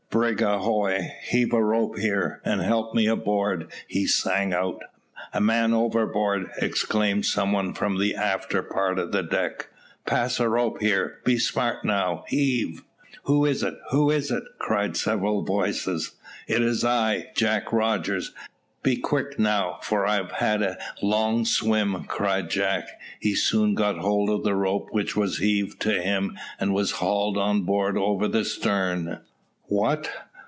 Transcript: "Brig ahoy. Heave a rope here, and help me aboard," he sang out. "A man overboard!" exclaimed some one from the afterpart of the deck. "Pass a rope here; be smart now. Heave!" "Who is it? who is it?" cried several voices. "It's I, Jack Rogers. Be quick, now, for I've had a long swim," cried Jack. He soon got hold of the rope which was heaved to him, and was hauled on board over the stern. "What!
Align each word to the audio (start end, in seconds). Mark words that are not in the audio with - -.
"Brig 0.11 0.41
ahoy. 0.41 1.09
Heave 1.29 1.53
a 1.53 1.63
rope 1.63 1.97
here, 1.97 2.41
and 2.43 2.59
help 2.59 2.93
me 2.93 3.07
aboard," 3.07 3.71
he 3.87 4.05
sang 4.05 4.53
out. 4.53 4.81
"A 5.33 5.39
man 5.39 5.73
overboard!" 5.73 6.51
exclaimed 6.61 7.25
some 7.25 7.53
one 7.53 7.73
from 7.73 7.97
the 7.97 8.13
afterpart 8.15 8.99
of 8.99 9.13
the 9.13 9.23
deck. 9.23 9.69
"Pass 10.05 10.37
a 10.41 10.49
rope 10.49 10.81
here; 10.81 11.19
be 11.23 11.39
smart 11.39 11.85
now. 11.85 12.25
Heave!" 12.27 12.83
"Who 13.23 13.45
is 13.45 13.63
it? 13.63 13.75
who 13.91 14.09
is 14.11 14.31
it?" 14.31 14.43
cried 14.59 14.97
several 14.97 15.45
voices. 15.45 16.11
"It's 16.45 16.83
I, 16.83 17.27
Jack 17.33 17.71
Rogers. 17.71 18.33
Be 18.83 18.97
quick, 18.97 19.39
now, 19.39 19.77
for 19.81 20.05
I've 20.05 20.31
had 20.33 20.61
a 20.61 20.77
long 21.01 21.45
swim," 21.45 22.03
cried 22.03 22.49
Jack. 22.49 22.99
He 23.21 23.33
soon 23.33 23.75
got 23.75 23.99
hold 23.99 24.29
of 24.29 24.43
the 24.43 24.55
rope 24.55 24.89
which 24.91 25.15
was 25.15 25.37
heaved 25.37 25.79
to 25.83 26.01
him, 26.01 26.37
and 26.59 26.73
was 26.73 26.91
hauled 26.99 27.37
on 27.37 27.61
board 27.61 27.97
over 27.97 28.27
the 28.27 28.43
stern. 28.43 29.19
"What! 29.73 30.09